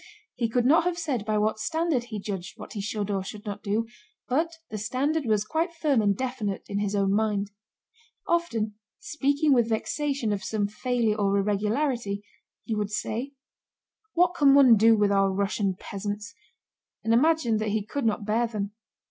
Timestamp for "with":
9.53-9.69, 14.97-15.11